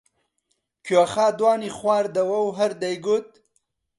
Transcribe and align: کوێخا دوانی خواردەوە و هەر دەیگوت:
کوێخا 0.85 1.27
دوانی 1.39 1.75
خواردەوە 1.77 2.37
و 2.41 2.49
هەر 2.59 2.71
دەیگوت: 2.83 3.27